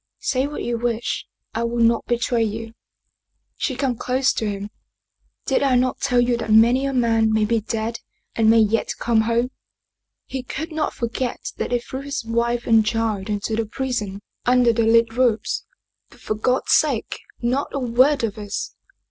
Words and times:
"Say 0.33 0.47
what 0.47 0.63
you 0.63 0.79
wish, 0.79 1.27
I 1.53 1.63
will 1.63 1.77
not 1.83 2.07
betray 2.07 2.43
you." 2.43 2.73
She 3.55 3.75
came 3.75 3.95
close 3.95 4.33
to 4.33 4.49
him." 4.49 4.71
Did 5.45 5.61
I 5.61 5.75
not 5.75 5.99
tell 5.99 6.19
you 6.19 6.37
that 6.37 6.51
many 6.51 6.87
a 6.87 6.91
man 6.93 7.31
may 7.31 7.45
be 7.45 7.59
dead 7.61 7.99
and 8.35 8.49
may 8.49 8.57
yet 8.57 8.95
come 8.97 9.21
home? 9.21 9.51
He 10.25 10.41
could 10.41 10.71
not 10.71 10.95
forget 10.95 11.51
that 11.57 11.69
they 11.69 11.77
threw 11.77 12.01
his 12.01 12.25
wife 12.25 12.65
and 12.65 12.83
child 12.83 13.29
into 13.29 13.55
the 13.55 13.67
prison 13.67 14.21
57 14.47 14.63
German 14.63 14.63
Mystery 14.63 14.73
Stories 14.73 14.73
tinder 14.73 14.73
the 14.73 14.91
lead 14.91 15.17
roofs. 15.33 15.65
But 16.09 16.19
for 16.19 16.33
God's 16.33 16.71
sake, 16.71 17.19
not 17.39 17.67
a 17.71 17.79
word 17.79 18.23
of 18.23 18.33
this." 18.33 18.73